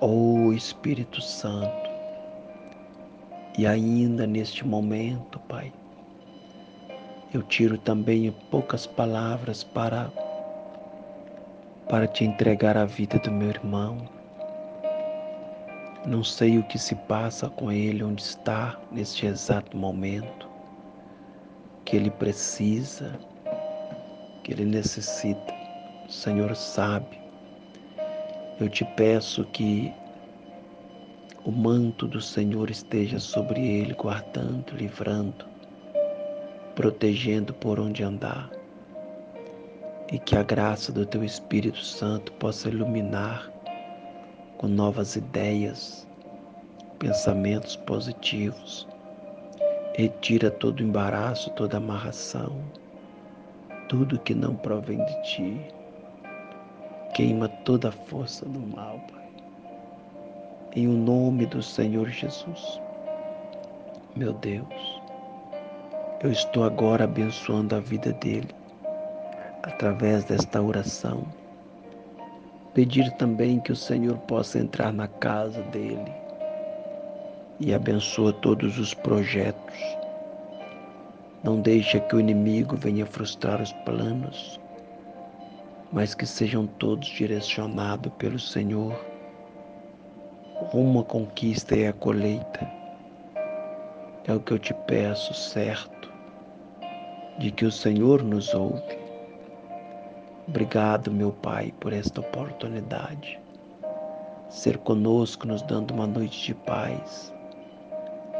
Oh 0.00 0.52
Espírito 0.52 1.20
Santo, 1.20 1.90
e 3.58 3.66
ainda 3.66 4.28
neste 4.28 4.64
momento, 4.64 5.40
Pai, 5.40 5.72
eu 7.34 7.42
tiro 7.42 7.76
também 7.76 8.30
poucas 8.48 8.86
palavras 8.86 9.64
para 9.64 10.12
para 11.88 12.06
te 12.06 12.22
entregar 12.22 12.76
a 12.76 12.84
vida 12.84 13.18
do 13.18 13.32
meu 13.32 13.48
irmão. 13.48 13.98
Não 16.06 16.22
sei 16.22 16.58
o 16.58 16.64
que 16.68 16.78
se 16.78 16.94
passa 16.94 17.50
com 17.50 17.72
ele, 17.72 18.04
onde 18.04 18.22
está 18.22 18.78
neste 18.92 19.26
exato 19.26 19.76
momento, 19.76 20.48
que 21.84 21.96
ele 21.96 22.10
precisa, 22.12 23.18
que 24.44 24.52
ele 24.52 24.64
necessita. 24.64 25.52
O 26.06 26.12
Senhor 26.12 26.54
sabe. 26.54 27.27
Eu 28.60 28.68
te 28.68 28.84
peço 28.84 29.44
que 29.44 29.92
o 31.44 31.52
manto 31.52 32.08
do 32.08 32.20
Senhor 32.20 32.68
esteja 32.70 33.20
sobre 33.20 33.60
ele, 33.64 33.94
guardando, 33.94 34.74
livrando, 34.76 35.46
protegendo 36.74 37.54
por 37.54 37.78
onde 37.78 38.02
andar. 38.02 38.50
E 40.10 40.18
que 40.18 40.36
a 40.36 40.42
graça 40.42 40.90
do 40.90 41.06
teu 41.06 41.22
Espírito 41.22 41.78
Santo 41.84 42.32
possa 42.32 42.68
iluminar 42.68 43.48
com 44.56 44.66
novas 44.66 45.14
ideias, 45.14 46.08
pensamentos 46.98 47.76
positivos. 47.76 48.88
Retira 49.94 50.50
todo 50.50 50.82
embaraço, 50.82 51.48
toda 51.50 51.76
amarração, 51.76 52.60
tudo 53.88 54.18
que 54.18 54.34
não 54.34 54.56
provém 54.56 54.98
de 55.04 55.22
ti. 55.22 55.77
Queima 57.14 57.48
toda 57.48 57.88
a 57.88 57.92
força 57.92 58.44
do 58.44 58.60
mal, 58.60 59.00
Pai. 59.10 59.28
Em 60.76 60.86
o 60.86 60.92
nome 60.92 61.46
do 61.46 61.62
Senhor 61.62 62.08
Jesus. 62.08 62.80
Meu 64.14 64.32
Deus, 64.34 65.00
eu 66.22 66.30
estou 66.30 66.64
agora 66.64 67.04
abençoando 67.04 67.74
a 67.74 67.80
vida 67.80 68.12
dele 68.14 68.54
através 69.62 70.24
desta 70.24 70.62
oração 70.62 71.26
Pedir 72.78 73.10
também 73.16 73.58
que 73.58 73.72
o 73.72 73.76
Senhor 73.76 74.16
possa 74.18 74.56
entrar 74.56 74.92
na 74.92 75.08
casa 75.08 75.62
dele 75.62 76.12
e 77.58 77.74
abençoa 77.74 78.32
todos 78.32 78.78
os 78.78 78.94
projetos. 78.94 79.74
Não 81.42 81.60
deixa 81.60 81.98
que 81.98 82.14
o 82.14 82.20
inimigo 82.20 82.76
venha 82.76 83.04
frustrar 83.04 83.60
os 83.60 83.72
planos, 83.84 84.60
mas 85.92 86.14
que 86.14 86.26
sejam 86.26 86.66
todos 86.66 87.08
direcionados 87.08 88.12
pelo 88.18 88.38
Senhor 88.38 88.98
rumo 90.70 91.00
à 91.00 91.04
conquista 91.04 91.76
e 91.76 91.86
à 91.86 91.92
colheita. 91.92 92.70
É 94.26 94.32
o 94.32 94.40
que 94.40 94.52
eu 94.52 94.58
te 94.58 94.74
peço, 94.86 95.32
certo, 95.32 96.12
de 97.38 97.50
que 97.50 97.64
o 97.64 97.72
Senhor 97.72 98.22
nos 98.22 98.52
ouve 98.52 99.08
Obrigado, 100.48 101.10
meu 101.10 101.30
Pai, 101.30 101.74
por 101.78 101.92
esta 101.92 102.22
oportunidade. 102.22 103.38
Ser 104.48 104.78
conosco, 104.78 105.46
nos 105.46 105.60
dando 105.60 105.92
uma 105.92 106.06
noite 106.06 106.42
de 106.42 106.54
paz. 106.54 107.30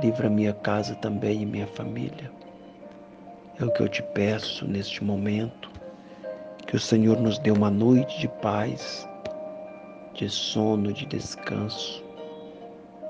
Livra 0.00 0.30
minha 0.30 0.52
casa 0.52 0.94
também 0.94 1.42
e 1.42 1.46
minha 1.46 1.66
família. 1.66 2.30
É 3.58 3.64
o 3.64 3.72
que 3.72 3.82
eu 3.82 3.88
te 3.88 4.04
peço 4.04 4.68
neste 4.68 5.02
momento. 5.02 5.68
Que 6.66 6.76
o 6.76 6.80
Senhor 6.80 7.20
nos 7.20 7.38
dê 7.38 7.50
uma 7.50 7.70
noite 7.70 8.18
de 8.18 8.28
paz, 8.28 9.08
de 10.14 10.28
sono, 10.28 10.92
de 10.92 11.06
descanso. 11.06 12.04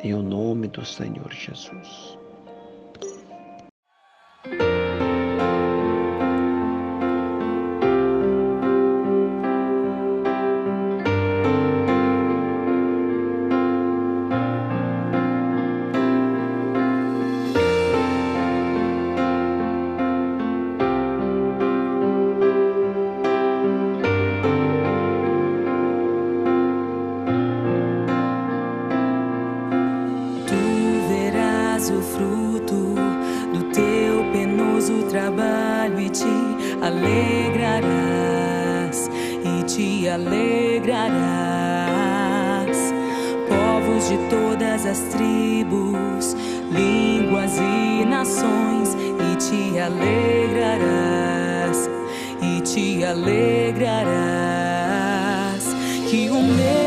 Em 0.03 0.13
o 0.13 0.23
nome 0.23 0.69
do 0.69 0.85
Senhor 0.85 1.33
Jesus. 1.33 2.19
Alegrarás 36.83 39.09
e 39.45 39.63
te 39.65 40.09
alegrarás. 40.09 40.95
Povos 43.49 44.09
de 44.09 44.17
todas 44.29 44.87
as 44.87 45.01
tribos, 45.15 46.37
línguas 46.71 47.59
e 47.59 48.05
nações, 48.05 48.95
e 48.95 49.37
te 49.37 49.81
alegrarás, 49.81 51.91
e 52.43 52.61
te 52.61 53.05
alegrarás. 53.05 54.07
Que 56.09 56.31
o 56.31 56.41
meu 56.43 56.86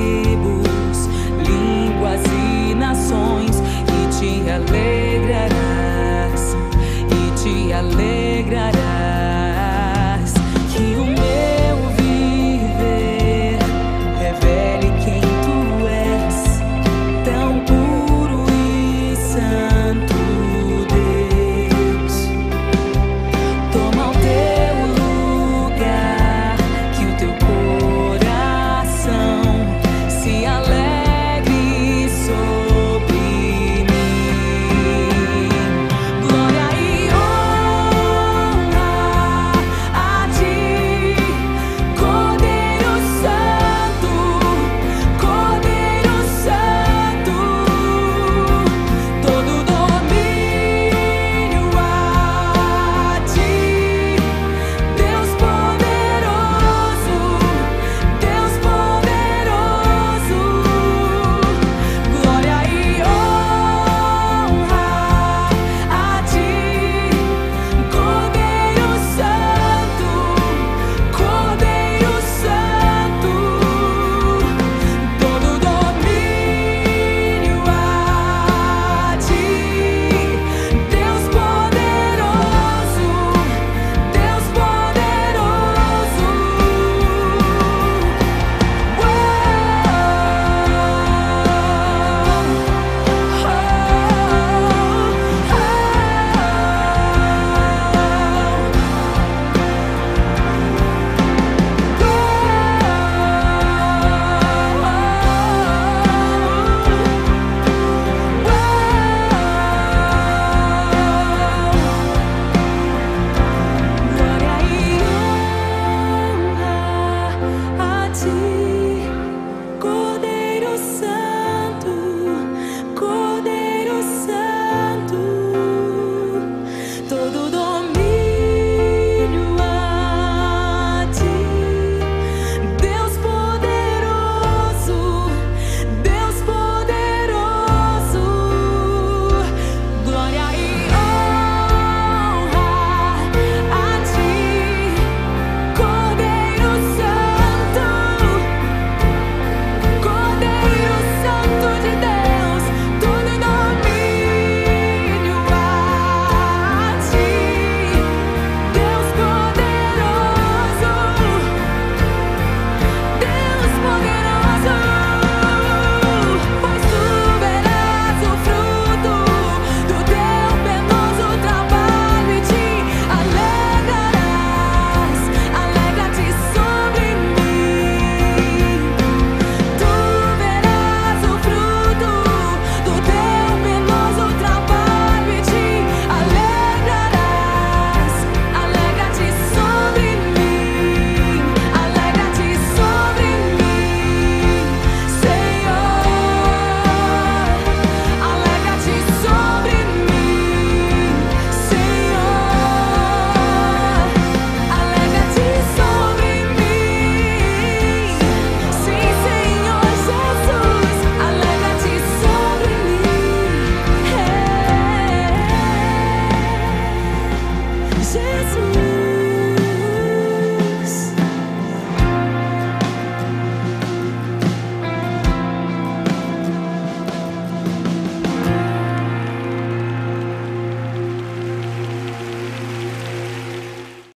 tribos, 0.00 1.08
línguas 1.46 2.20
e 2.24 2.74
nações, 2.74 3.62
e 3.86 4.18
te 4.18 4.50
alegrarás. 4.50 4.89